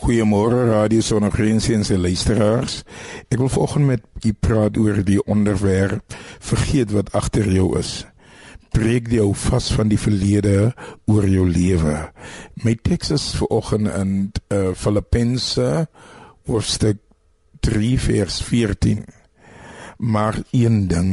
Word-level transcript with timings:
Goeiemôre 0.00 0.70
Radio 0.70 1.02
Sonnegrense 1.04 1.74
en 1.76 1.82
se 1.84 1.98
luisteraars. 1.98 2.78
Ek 3.28 3.36
wil 3.36 3.50
vanoggend 3.52 3.84
met 3.84 4.06
u 4.24 4.30
praat 4.32 4.78
oor 4.80 5.02
die 5.04 5.18
onderwerp 5.28 6.14
vergeet 6.40 6.94
wat 6.96 7.10
agter 7.12 7.44
jou 7.52 7.74
is. 7.76 8.06
Breek 8.72 9.10
die 9.12 9.20
ou 9.20 9.34
vas 9.36 9.68
van 9.76 9.92
die 9.92 10.00
verlede 10.00 10.70
oor 11.04 11.28
jou 11.28 11.44
lewe. 11.44 11.98
My 12.64 12.78
teks 12.80 13.12
is 13.18 13.28
vanoggend 13.42 13.92
in 13.92 14.16
uh, 14.48 14.72
Filippense 14.72 15.68
hoofstuk 16.48 17.04
3 17.60 17.92
vers 18.00 18.40
14. 18.48 19.04
Maar 20.00 20.40
een 20.56 20.86
ding 20.88 21.12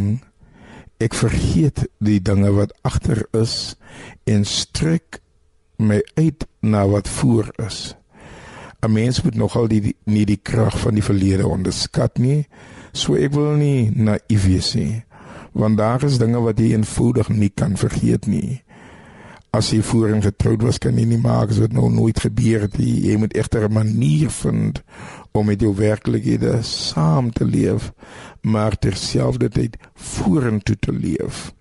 ek 1.04 1.20
vergeet 1.28 1.90
die 2.00 2.22
dinge 2.24 2.56
wat 2.56 2.72
agter 2.88 3.26
is 3.36 3.76
en 4.24 4.48
strek 4.48 5.20
my 5.76 6.00
uit 6.16 6.48
na 6.64 6.88
wat 6.88 7.12
voor 7.20 7.52
is. 7.68 7.98
'n 8.82 8.92
mens 8.92 9.22
moet 9.22 9.36
nogal 9.36 9.68
die, 9.68 9.82
die 9.82 9.96
nie 10.04 10.26
die 10.26 10.40
krag 10.42 10.80
van 10.80 10.94
die 10.94 11.04
verlede 11.04 11.48
onderskat 11.48 12.18
nie. 12.18 12.48
So 12.94 13.16
ek 13.16 13.34
wil 13.34 13.56
nie 13.58 13.90
naïef 13.90 14.46
wees 14.46 14.74
nie. 14.74 15.04
Want 15.52 15.78
daar 15.78 16.04
is 16.04 16.18
dinge 16.18 16.40
wat 16.42 16.60
jy 16.60 16.74
eenvoudig 16.74 17.30
nie 17.30 17.50
kan 17.50 17.78
vergeet 17.78 18.28
nie. 18.28 18.62
As 19.50 19.72
jy 19.72 19.82
voorheen 19.82 20.22
getroud 20.22 20.62
was, 20.62 20.78
kan 20.78 20.98
jy 21.00 21.06
nie 21.06 21.22
maak 21.22 21.50
as 21.50 21.62
dit 21.64 21.74
nou 21.74 21.90
nooit 21.90 22.20
gebeur 22.20 22.68
het 22.68 22.78
nie. 22.78 23.08
Jy 23.10 23.18
moet 23.18 23.34
egter 23.34 23.66
'n 23.66 23.74
manier 23.74 24.30
vind 24.30 24.84
om 25.32 25.46
met 25.46 25.62
jou 25.62 25.74
werklikhede 25.76 26.62
saam 26.62 27.32
te 27.32 27.46
leef, 27.46 27.92
maar 28.42 28.78
terselfdertyd 28.78 29.78
vorentoe 29.94 30.76
te 30.80 30.92
leef. 30.92 31.54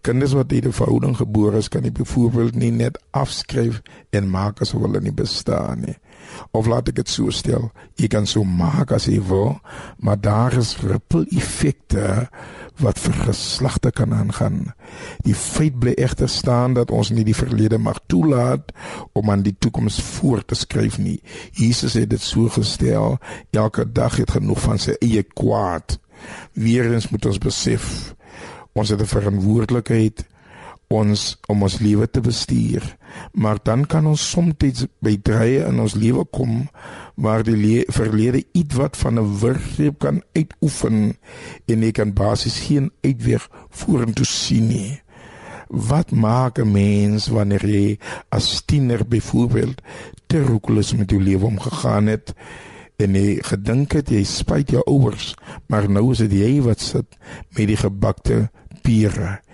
Kinders 0.00 0.32
wat 0.32 0.52
in 0.52 0.68
'n 0.68 0.72
verhouding 0.72 1.16
gebore 1.16 1.56
is, 1.56 1.68
kan 1.68 1.82
jy 1.82 1.92
byvoorbeeld 1.92 2.54
nie 2.54 2.70
net 2.70 2.98
afskryf 3.10 3.82
en 4.10 4.30
maak 4.30 4.60
asof 4.60 4.80
hulle 4.80 5.00
nie 5.00 5.12
bestaan 5.12 5.80
nie. 5.80 5.96
Of 6.50 6.66
laat 6.66 6.88
ek 6.88 7.00
dit 7.00 7.10
so 7.10 7.30
stel, 7.34 7.70
jy 8.00 8.08
kan 8.12 8.26
so 8.26 8.44
maak 8.44 8.92
as 8.92 9.06
jy 9.10 9.20
wil, 9.28 9.58
maar 9.98 10.20
daar 10.20 10.56
is 10.56 10.76
ripple 10.82 11.26
effekte 11.36 12.28
wat 12.82 12.98
vir 13.00 13.14
geslagte 13.24 13.90
kan 13.90 14.12
aangaan. 14.12 14.72
Die 15.24 15.34
feit 15.34 15.78
bly 15.80 15.94
egter 15.96 16.28
staan 16.28 16.76
dat 16.76 16.92
ons 16.92 17.10
nie 17.10 17.24
die 17.24 17.36
verlede 17.36 17.78
mag 17.80 18.00
toelaat 18.06 18.72
om 19.16 19.30
aan 19.32 19.46
die 19.46 19.56
toekoms 19.58 20.00
voor 20.18 20.44
te 20.44 20.58
skryf 20.58 20.98
nie. 20.98 21.20
Jesus 21.56 21.96
het 21.96 22.10
dit 22.10 22.22
so 22.22 22.52
gestel, 22.52 23.16
elke 23.50 23.86
dag 23.92 24.20
het 24.20 24.36
genoeg 24.36 24.60
van 24.60 24.78
sy 24.82 24.98
eie 25.00 25.24
kwaad. 25.24 25.98
Weerens 26.52 27.08
moet 27.12 27.26
ons 27.32 27.40
besef 27.40 28.14
ons 28.76 28.88
het 28.92 29.00
'n 29.00 29.08
verantwoordelikheid 29.08 30.24
ons 30.92 31.22
om 31.50 31.62
ons 31.66 31.78
lewe 31.82 32.06
te 32.10 32.20
bestuur. 32.22 32.84
Maar 33.32 33.58
dan 33.62 33.86
kan 33.86 34.06
ons 34.06 34.22
soms 34.30 34.84
by 35.02 35.16
drye 35.22 35.64
in 35.66 35.80
ons 35.82 35.96
lewe 35.98 36.24
kom 36.30 36.68
waar 37.16 37.42
die 37.46 37.84
verlede 37.88 38.44
ietwat 38.52 38.96
van 38.96 39.18
'n 39.18 39.38
wurggreep 39.40 39.98
kan 39.98 40.22
uitoefen 40.34 41.16
en 41.66 41.82
jy 41.82 41.92
kan 41.92 42.12
basies 42.12 42.58
geen 42.68 42.90
uitweg 43.02 43.48
vorentoe 43.70 44.26
sien 44.26 44.68
nie. 44.68 45.00
Wat 45.68 46.10
maak 46.10 46.58
'n 46.58 46.72
mens 46.72 47.28
wanneer 47.28 47.66
jy 47.66 47.98
as 48.28 48.62
tiener 48.66 49.06
byvoorbeeld 49.08 49.82
te 50.26 50.42
roekeloos 50.42 50.94
met 50.94 51.10
jou 51.10 51.22
lewe 51.22 51.46
omgegaan 51.46 52.06
het? 52.06 52.34
en 52.96 53.14
jy 53.14 53.42
gedink 53.44 53.92
het 53.92 54.08
jy 54.08 54.24
spyt 54.24 54.70
jou 54.70 54.82
ouers, 54.86 55.34
maar 55.68 55.88
nou 55.88 56.12
is 56.12 56.18
dit 56.18 56.32
jy 56.32 56.62
wat 56.64 56.80
sit 56.80 57.18
met 57.56 57.66
die 57.68 57.76
gebakte 57.76 58.48
pere 58.82 59.45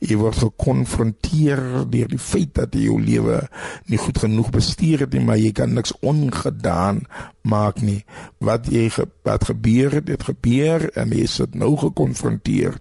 jy 0.00 0.16
word 0.16 0.38
gekonfronteer 0.42 1.60
deur 1.90 2.08
die 2.08 2.18
feit 2.18 2.54
dat 2.54 2.74
jy 2.74 2.86
jou 2.86 2.98
lewe 3.00 3.40
nie 3.86 3.98
goed 3.98 4.18
genoeg 4.18 4.50
bestuur 4.54 5.06
het 5.06 5.12
nie, 5.12 5.24
maar 5.24 5.38
jy 5.40 5.52
kan 5.52 5.74
niks 5.74 5.94
ongedaan 6.00 7.04
maak 7.42 7.80
nie. 7.82 8.04
Wat 8.38 8.68
jy 8.70 8.88
ge, 8.94 9.08
wat 9.26 9.48
gebeur 9.50 9.98
het, 9.98 10.08
het 10.08 10.28
gebeur 10.28 10.88
en 10.94 11.10
jy 11.10 11.24
is 11.26 11.40
nou 11.52 11.76
gekonfronteer 11.76 12.78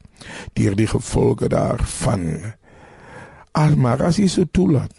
deur 0.54 0.76
die 0.76 0.88
gevolge 0.88 1.50
daarvan. 1.50 2.54
Maar 3.54 4.04
as 4.10 4.18
jy 4.22 4.28
so 4.30 4.46
toelaat 4.46 4.94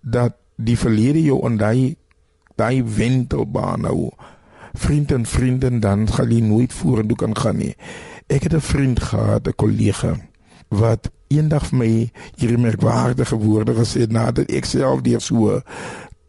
dat 0.00 0.36
die 0.56 0.78
verlede 0.78 1.20
jou 1.20 1.42
en 1.44 1.58
daai 1.60 2.82
wentelbaan 2.82 3.84
nou 3.84 4.10
vriend 4.76 5.12
en 5.12 5.26
vrienden 5.26 5.80
dan 5.80 6.06
gaan 6.08 6.30
jy 6.30 6.40
nooit 6.40 6.72
vorentoe 6.72 7.16
kan 7.16 7.36
gaan 7.36 7.56
nie. 7.56 7.74
Ek 8.26 8.42
het 8.42 8.54
'n 8.54 8.60
vriend 8.60 9.00
gehad, 9.00 9.48
'n 9.48 9.54
kollega 9.56 10.16
wat 10.68 11.10
eendag 11.32 11.66
vir 11.70 11.78
my 11.80 11.90
hierdie 12.38 12.60
merkwaardige 12.60 13.38
woorde 13.42 13.74
gesê 13.78 14.06
nadat 14.10 14.52
ek 14.52 14.68
self 14.68 15.02
deur 15.06 15.22
so 15.22 15.60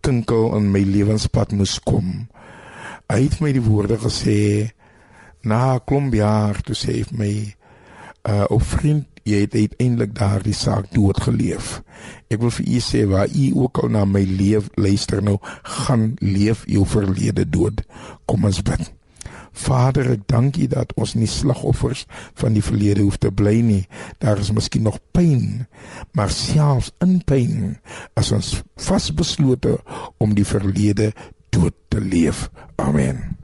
tinkel 0.06 0.56
in 0.58 0.72
my 0.72 0.84
lewenspad 0.88 1.54
moes 1.58 1.78
kom. 1.84 2.28
Hy 3.12 3.22
het 3.24 3.38
my 3.44 3.54
die 3.56 3.64
woorde 3.64 4.00
gesê 4.02 4.40
na 5.48 5.78
Kolumbia 5.80 6.52
toe 6.66 6.76
sê 6.76 7.00
hy 7.00 7.06
my 7.20 7.32
uh 8.28 8.46
o 8.52 8.60
vriend 8.60 9.06
jy 9.28 9.44
het 9.44 9.56
uiteindelik 9.56 10.14
daardie 10.16 10.56
saak 10.56 10.90
dood 10.96 11.20
geleef. 11.24 11.82
Ek 12.32 12.40
wil 12.44 12.52
vir 12.58 12.68
u 12.68 12.84
sê 12.84 13.04
waar 13.08 13.28
u 13.32 13.48
ook 13.64 13.84
al 13.84 13.92
na 13.96 14.06
my 14.08 14.24
leef 14.24 14.70
luister 14.80 15.24
nou 15.24 15.38
gaan 15.64 16.14
leef 16.24 16.64
jou 16.68 16.86
verlede 16.88 17.48
dood. 17.48 17.84
Kom 18.26 18.48
ons 18.48 18.64
bid. 18.64 18.97
Vader, 19.58 20.12
ek 20.14 20.28
dank 20.30 20.58
U 20.62 20.68
dat 20.72 20.94
ons 21.00 21.16
nie 21.18 21.30
slagoffers 21.30 22.06
van 22.40 22.58
die 22.58 22.64
verlede 22.66 23.06
hoef 23.06 23.18
te 23.22 23.32
bly 23.34 23.58
nie. 23.66 23.84
Daar 24.24 24.42
is 24.42 24.54
miskien 24.56 24.88
nog 24.88 25.00
pyn, 25.16 25.66
maar 26.18 26.34
selfs 26.34 26.94
in 27.04 27.20
pyn 27.26 27.78
is 28.20 28.32
ons 28.36 28.54
vasbeslote 28.88 29.78
om 30.22 30.38
die 30.38 30.48
verlede 30.48 31.12
dood 31.50 31.76
te 31.90 32.02
leef. 32.04 32.48
Amen. 32.78 33.37